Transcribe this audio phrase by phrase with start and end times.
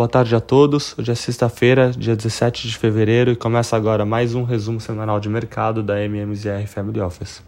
[0.00, 0.98] Boa tarde a todos.
[0.98, 5.28] Hoje é sexta-feira, dia 17 de fevereiro, e começa agora mais um resumo semanal de
[5.28, 7.42] mercado da MMZR Family Office.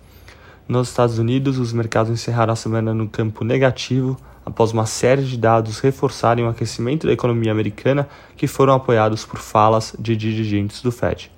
[0.69, 5.39] Nos Estados Unidos, os mercados encerraram a semana no campo negativo após uma série de
[5.39, 10.93] dados reforçarem o aquecimento da economia americana que foram apoiados por falas de dirigentes do
[10.93, 11.31] Fed.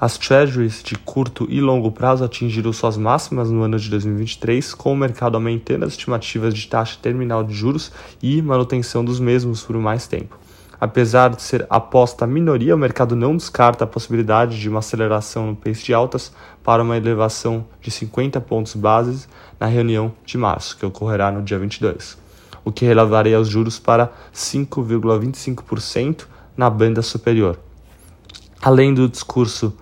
[0.00, 4.94] As treasuries de curto e longo prazo atingiram suas máximas no ano de 2023, com
[4.94, 9.76] o mercado aumentando as estimativas de taxa terminal de juros e manutenção dos mesmos por
[9.76, 10.38] mais tempo.
[10.80, 15.48] Apesar de ser aposta a minoria, o mercado não descarta a possibilidade de uma aceleração
[15.48, 16.32] no pace de altas
[16.64, 19.28] para uma elevação de 50 pontos bases
[19.60, 22.16] na reunião de março, que ocorrerá no dia 22,
[22.64, 26.24] o que relevaria os juros para 5,25%
[26.56, 27.58] na banda superior.
[28.62, 29.74] Além do discurso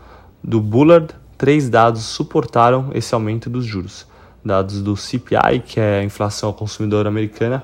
[0.49, 4.07] do Bullard, três dados suportaram esse aumento dos juros.
[4.43, 7.63] Dados do CPI, que é a inflação ao consumidor americana,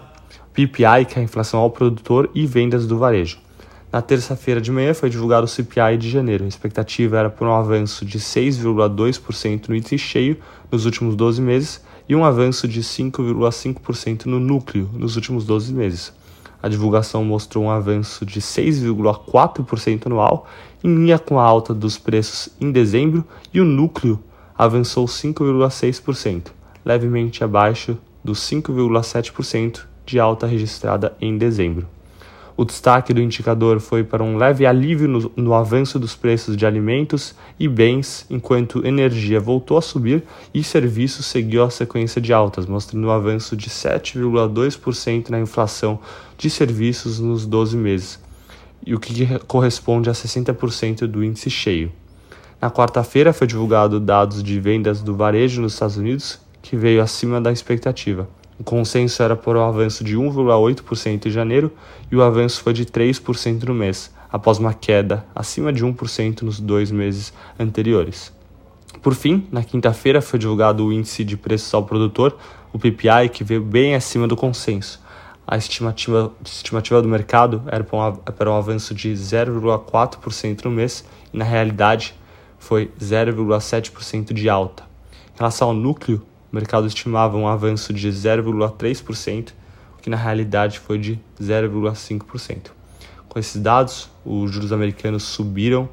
[0.53, 3.39] PPI, que é a inflação ao produtor, e vendas do varejo.
[3.91, 6.45] Na terça-feira de manhã foi divulgado o CPI de janeiro.
[6.45, 10.37] A expectativa era por um avanço de 6,2% no índice cheio
[10.71, 16.13] nos últimos 12 meses e um avanço de 5,5% no núcleo nos últimos 12 meses.
[16.65, 20.47] A divulgação mostrou um avanço de 6,4% anual,
[20.83, 24.19] em linha com a alta dos preços em dezembro, e o núcleo
[24.57, 31.87] avançou 5,6%, levemente abaixo dos 5,7% de alta registrada em dezembro.
[32.57, 36.65] O destaque do indicador foi para um leve alívio no, no, avanço dos preços de
[36.65, 42.67] alimentos e bens, enquanto energia voltou a subir e serviços seguiu a sequência de altas,
[42.67, 45.99] mostrando um avanço de 7,2% na inflação
[46.39, 48.21] de serviços nos 12 meses,
[48.87, 51.91] e o que corresponde a 60% do índice cheio.
[52.61, 57.41] Na quarta-feira foi divulgado dados de vendas do varejo nos Estados Unidos, que veio acima
[57.41, 58.29] da expectativa.
[58.59, 61.73] O consenso era por um avanço de 1,8% em janeiro
[62.11, 66.61] e o avanço foi de 3% no mês, após uma queda acima de 1% nos
[66.61, 68.33] dois meses anteriores.
[69.03, 72.37] Por fim, na quinta-feira foi divulgado o índice de preços ao produtor,
[72.73, 75.03] o PPI, que veio bem acima do consenso.
[75.47, 81.05] A estimativa, estimativa do mercado era para um, para um avanço de 0,4% no mês
[81.33, 82.15] e, na realidade,
[82.59, 84.85] foi 0,7% de alta.
[85.35, 86.23] Em relação ao núcleo,
[86.55, 89.51] o mercado estimava um avanço de 0,3%,
[89.99, 92.71] o que na realidade foi de 0,5%.
[93.29, 95.89] Com esses dados, os juros americanos subiram,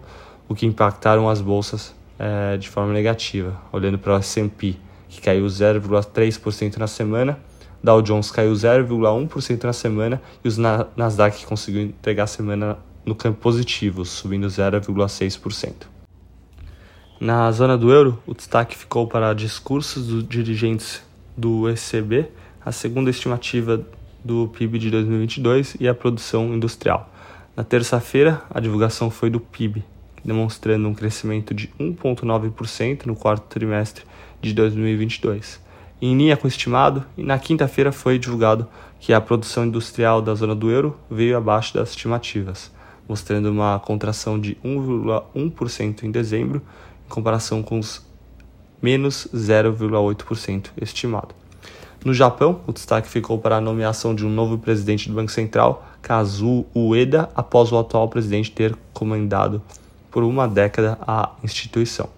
[0.47, 3.59] o que impactaram as bolsas é, de forma negativa.
[3.71, 4.75] Olhando para o S&P,
[5.09, 7.39] que caiu 0,3% na semana,
[7.83, 13.39] Dow Jones caiu 0,1% na semana e os Nasdaq conseguiu entregar a semana no campo
[13.39, 16.00] positivo, subindo 0,6%.
[17.21, 21.03] Na zona do euro, o destaque ficou para discursos dos dirigentes
[21.37, 22.27] do ECB,
[22.65, 23.85] a segunda estimativa
[24.25, 27.13] do PIB de 2022 e a produção industrial.
[27.55, 29.83] Na terça-feira, a divulgação foi do PIB,
[30.25, 34.03] demonstrando um crescimento de 1,9% no quarto trimestre
[34.41, 35.61] de 2022.
[36.01, 38.67] Em linha com o estimado, e na quinta-feira foi divulgado
[38.99, 42.71] que a produção industrial da zona do euro veio abaixo das estimativas,
[43.07, 46.63] mostrando uma contração de 1,1% em dezembro
[47.11, 48.01] comparação com os
[48.81, 51.35] menos 0,8% estimado.
[52.03, 55.85] No Japão, o destaque ficou para a nomeação de um novo presidente do Banco Central,
[56.01, 59.61] Kazuo Ueda, após o atual presidente ter comandado
[60.09, 62.09] por uma década a instituição.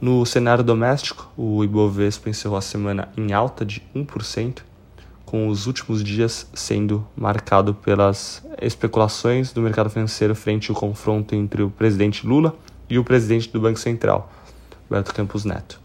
[0.00, 4.62] No cenário doméstico, o Ibovespa encerrou a semana em alta de 1%,
[5.24, 11.62] com os últimos dias sendo marcado pelas especulações do mercado financeiro frente ao confronto entre
[11.62, 12.54] o presidente Lula
[12.88, 14.30] e o presidente do Banco Central,
[14.88, 15.80] Roberto Campos Neto,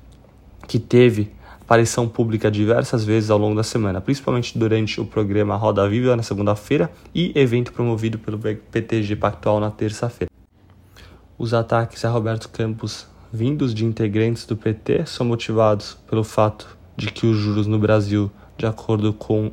[0.68, 5.88] que teve aparição pública diversas vezes ao longo da semana, principalmente durante o programa Roda
[5.88, 10.32] Viva na segunda-feira e evento promovido pelo PTG Pactual na terça-feira.
[11.38, 17.12] Os ataques a Roberto Campos vindos de integrantes do PT são motivados pelo fato de
[17.12, 19.52] que os juros no Brasil, de acordo com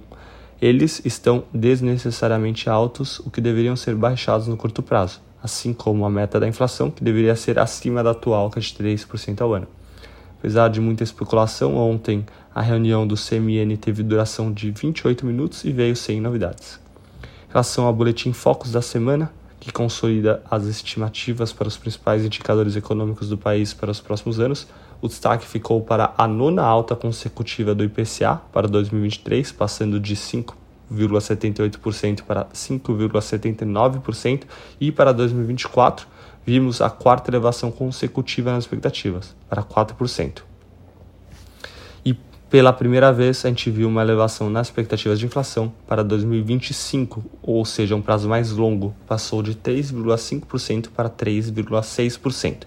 [0.60, 6.10] eles, estão desnecessariamente altos, o que deveriam ser baixados no curto prazo assim como a
[6.10, 9.66] meta da inflação, que deveria ser acima da atual, que é de 3% ao ano.
[10.38, 15.72] Apesar de muita especulação, ontem a reunião do CMN teve duração de 28 minutos e
[15.72, 16.78] veio sem novidades.
[17.48, 22.76] Em relação ao boletim Focus da semana, que consolida as estimativas para os principais indicadores
[22.76, 24.66] econômicos do país para os próximos anos,
[25.00, 30.65] o destaque ficou para a nona alta consecutiva do IPCA para 2023, passando de 5
[30.92, 34.44] 5,78% para 5,79%
[34.80, 36.06] e para 2024
[36.44, 40.42] vimos a quarta elevação consecutiva nas expectativas, para 4%.
[42.04, 42.14] E
[42.48, 47.64] Pela primeira vez, a gente viu uma elevação nas expectativas de inflação para 2025, ou
[47.64, 52.62] seja, um prazo mais longo, passou de 3,5% para 3,6%.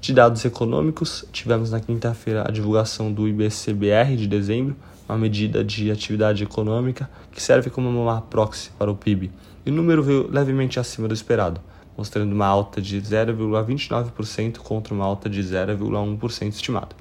[0.00, 4.74] De dados econômicos, tivemos na quinta-feira a divulgação do IBCBR de dezembro,
[5.10, 9.30] uma medida de atividade econômica que serve como uma proxy para o PIB,
[9.66, 11.60] e o número veio levemente acima do esperado,
[11.96, 16.96] mostrando uma alta de 0,29% contra uma alta de 0,1% estimada.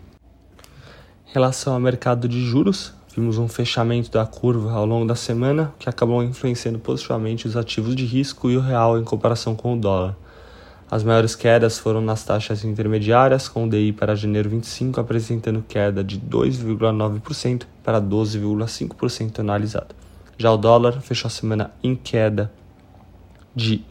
[1.27, 5.73] Em relação ao mercado de juros, vimos um fechamento da curva ao longo da semana
[5.77, 9.79] que acabou influenciando positivamente os ativos de risco e o real em comparação com o
[9.79, 10.15] dólar.
[10.91, 16.03] As maiores quedas foram nas taxas intermediárias, com o DI para janeiro 25 apresentando queda
[16.03, 19.93] de 2,9% para 12,5% analisado.
[20.35, 22.51] Já o dólar fechou a semana em queda
[23.55, 23.85] de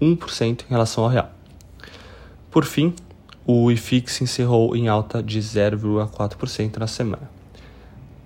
[0.00, 1.30] 1% em relação ao real.
[2.50, 2.94] Por fim,
[3.46, 7.30] o IFIX encerrou em alta de 0,4% na semana.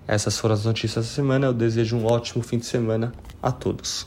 [0.07, 1.47] Essas foram as notícias da semana.
[1.47, 3.13] Eu desejo um ótimo fim de semana
[3.43, 4.07] a todos.